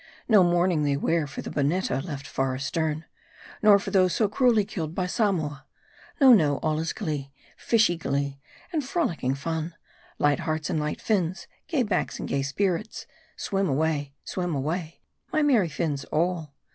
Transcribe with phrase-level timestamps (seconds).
[0.27, 3.05] No mourning they wear for the Boneeta left far astern;
[3.61, 5.67] nor for those so cruelly killed by Samoa.
[6.19, 8.39] No, no; all is glee, fishy glee,
[8.73, 9.75] and frol icking fun;
[10.17, 13.05] light hearts and light fins; gay backs and gay spirits.
[13.35, 15.01] Swim away, swim away!
[15.31, 16.55] my merry fins all.